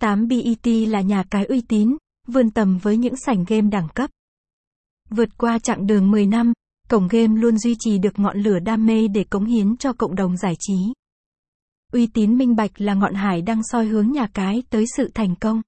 8BET 0.00 0.90
là 0.90 1.00
nhà 1.00 1.24
cái 1.30 1.44
uy 1.44 1.60
tín, 1.60 1.96
vươn 2.26 2.50
tầm 2.50 2.78
với 2.78 2.96
những 2.96 3.16
sảnh 3.16 3.44
game 3.48 3.70
đẳng 3.70 3.88
cấp. 3.94 4.10
Vượt 5.10 5.38
qua 5.38 5.58
chặng 5.58 5.86
đường 5.86 6.10
10 6.10 6.26
năm, 6.26 6.52
cổng 6.88 7.08
game 7.08 7.40
luôn 7.40 7.58
duy 7.58 7.76
trì 7.78 7.98
được 7.98 8.18
ngọn 8.18 8.38
lửa 8.38 8.58
đam 8.58 8.86
mê 8.86 9.08
để 9.08 9.24
cống 9.24 9.44
hiến 9.44 9.76
cho 9.76 9.92
cộng 9.92 10.14
đồng 10.14 10.36
giải 10.36 10.54
trí. 10.58 10.76
Uy 11.92 12.06
tín 12.06 12.38
minh 12.38 12.56
bạch 12.56 12.80
là 12.80 12.94
ngọn 12.94 13.14
hải 13.14 13.42
đang 13.42 13.60
soi 13.70 13.86
hướng 13.86 14.12
nhà 14.12 14.28
cái 14.34 14.62
tới 14.70 14.84
sự 14.96 15.10
thành 15.14 15.34
công. 15.40 15.62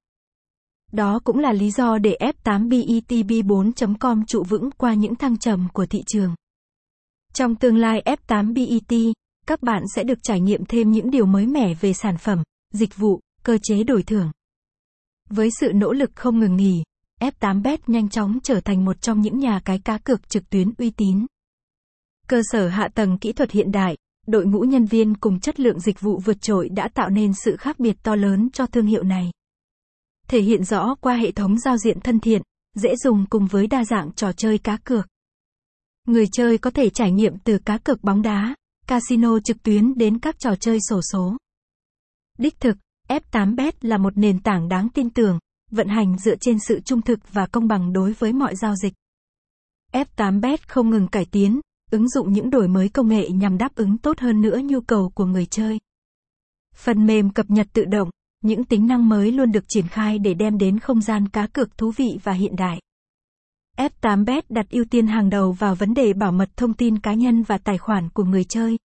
Đó 0.93 1.21
cũng 1.25 1.39
là 1.39 1.53
lý 1.53 1.71
do 1.71 1.99
để 1.99 2.17
F8BETB4.com 2.21 4.25
trụ 4.27 4.43
vững 4.43 4.71
qua 4.71 4.95
những 4.95 5.15
thăng 5.15 5.39
trầm 5.39 5.69
của 5.73 5.87
thị 5.87 6.03
trường. 6.07 6.35
Trong 7.33 7.55
tương 7.55 7.77
lai 7.77 8.03
F8BET, 8.07 9.12
các 9.47 9.62
bạn 9.62 9.83
sẽ 9.95 10.05
được 10.05 10.19
trải 10.23 10.41
nghiệm 10.41 10.65
thêm 10.65 10.91
những 10.91 11.11
điều 11.11 11.27
mới 11.27 11.47
mẻ 11.47 11.75
về 11.75 11.93
sản 11.93 12.19
phẩm, 12.19 12.43
dịch 12.73 12.97
vụ, 12.97 13.21
cơ 13.43 13.59
chế 13.63 13.83
đổi 13.83 14.03
thưởng. 14.03 14.31
Với 15.31 15.49
sự 15.61 15.73
nỗ 15.75 15.93
lực 15.93 16.11
không 16.15 16.39
ngừng 16.39 16.57
nghỉ, 16.57 16.83
F8bet 17.21 17.79
nhanh 17.87 18.09
chóng 18.09 18.39
trở 18.43 18.61
thành 18.61 18.85
một 18.85 19.01
trong 19.01 19.21
những 19.21 19.39
nhà 19.39 19.61
cái 19.65 19.79
cá 19.85 19.98
cược 19.98 20.29
trực 20.29 20.51
tuyến 20.51 20.73
uy 20.79 20.91
tín. 20.91 21.27
Cơ 22.29 22.43
sở 22.45 22.69
hạ 22.69 22.89
tầng 22.95 23.19
kỹ 23.19 23.33
thuật 23.33 23.51
hiện 23.51 23.73
đại, 23.73 23.97
đội 24.27 24.47
ngũ 24.47 24.61
nhân 24.61 24.84
viên 24.84 25.17
cùng 25.17 25.41
chất 25.41 25.61
lượng 25.61 25.81
dịch 25.81 26.01
vụ 26.01 26.19
vượt 26.19 26.43
trội 26.43 26.69
đã 26.69 26.89
tạo 26.95 27.11
nên 27.11 27.33
sự 27.45 27.57
khác 27.57 27.81
biệt 27.81 27.97
to 28.03 28.15
lớn 28.15 28.48
cho 28.53 28.67
thương 28.67 28.87
hiệu 28.87 29.03
này. 29.03 29.31
Thể 30.29 30.41
hiện 30.41 30.65
rõ 30.65 30.95
qua 30.95 31.15
hệ 31.15 31.31
thống 31.31 31.59
giao 31.59 31.77
diện 31.77 32.01
thân 32.01 32.20
thiện, 32.20 32.43
dễ 32.75 32.97
dùng 33.05 33.27
cùng 33.31 33.47
với 33.47 33.67
đa 33.67 33.84
dạng 33.84 34.12
trò 34.12 34.33
chơi 34.33 34.59
cá 34.59 34.77
cược. 34.77 35.07
Người 36.07 36.27
chơi 36.33 36.59
có 36.59 36.70
thể 36.70 36.91
trải 36.91 37.12
nghiệm 37.12 37.39
từ 37.39 37.59
cá 37.59 37.79
cược 37.79 38.05
bóng 38.05 38.23
đá, 38.23 38.55
casino 38.87 39.39
trực 39.45 39.62
tuyến 39.62 39.95
đến 39.95 40.19
các 40.19 40.39
trò 40.39 40.57
chơi 40.57 40.79
sổ 40.89 41.01
số. 41.12 41.37
Đích 42.39 42.61
thực, 42.61 42.77
F8bet 43.10 43.73
là 43.80 43.98
một 43.98 44.19
nền 44.19 44.41
tảng 44.41 44.69
đáng 44.69 44.88
tin 44.95 45.10
tưởng, 45.10 45.38
vận 45.70 45.88
hành 45.88 46.19
dựa 46.19 46.37
trên 46.41 46.59
sự 46.69 46.80
trung 46.80 47.02
thực 47.02 47.33
và 47.33 47.46
công 47.46 47.69
bằng 47.69 47.92
đối 47.92 48.12
với 48.12 48.33
mọi 48.33 48.56
giao 48.56 48.75
dịch. 48.77 48.94
F8bet 49.92 50.56
không 50.67 50.91
ngừng 50.91 51.08
cải 51.08 51.25
tiến, 51.25 51.61
ứng 51.91 52.08
dụng 52.08 52.33
những 52.33 52.50
đổi 52.50 52.69
mới 52.69 52.89
công 52.89 53.08
nghệ 53.08 53.28
nhằm 53.28 53.58
đáp 53.58 53.75
ứng 53.75 53.98
tốt 53.98 54.19
hơn 54.19 54.41
nữa 54.41 54.58
nhu 54.64 54.80
cầu 54.80 55.11
của 55.14 55.25
người 55.25 55.47
chơi. 55.47 55.78
Phần 56.77 57.06
mềm 57.06 57.30
cập 57.30 57.50
nhật 57.50 57.67
tự 57.72 57.84
động, 57.84 58.11
những 58.42 58.64
tính 58.64 58.86
năng 58.86 59.08
mới 59.08 59.33
luôn 59.33 59.52
được 59.52 59.64
triển 59.69 59.89
khai 59.89 60.19
để 60.19 60.34
đem 60.34 60.58
đến 60.58 60.78
không 60.78 61.00
gian 61.00 61.28
cá 61.28 61.47
cược 61.47 61.78
thú 61.78 61.91
vị 61.91 62.19
và 62.22 62.33
hiện 62.33 62.56
đại. 62.56 62.80
F8bet 63.77 64.42
đặt 64.48 64.70
ưu 64.70 64.84
tiên 64.91 65.06
hàng 65.06 65.30
đầu 65.30 65.52
vào 65.52 65.74
vấn 65.74 65.95
đề 65.95 66.12
bảo 66.12 66.33
mật 66.33 66.48
thông 66.56 66.74
tin 66.74 66.98
cá 66.98 67.14
nhân 67.14 67.42
và 67.42 67.58
tài 67.58 67.78
khoản 67.78 68.08
của 68.08 68.24
người 68.24 68.45
chơi. 68.45 68.78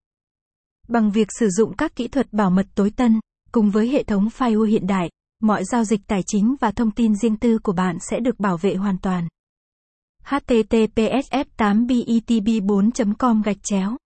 Bằng 0.88 1.10
việc 1.10 1.28
sử 1.38 1.48
dụng 1.48 1.76
các 1.76 1.96
kỹ 1.96 2.08
thuật 2.08 2.32
bảo 2.32 2.50
mật 2.50 2.66
tối 2.74 2.90
tân, 2.90 3.20
cùng 3.54 3.70
với 3.70 3.88
hệ 3.88 4.02
thống 4.02 4.28
firewall 4.38 4.64
hiện 4.64 4.86
đại, 4.86 5.10
mọi 5.42 5.64
giao 5.64 5.84
dịch 5.84 6.00
tài 6.06 6.20
chính 6.26 6.54
và 6.60 6.70
thông 6.70 6.90
tin 6.90 7.14
riêng 7.14 7.36
tư 7.36 7.58
của 7.58 7.72
bạn 7.72 7.96
sẽ 8.10 8.20
được 8.20 8.40
bảo 8.40 8.56
vệ 8.56 8.74
hoàn 8.74 8.98
toàn. 8.98 9.28
https 10.24 11.30
f 11.30 11.44
8 11.56 11.86
bitb 11.86 12.48
4 12.62 12.90
com 13.18 13.42
gạch 13.42 13.56
chéo 13.62 13.96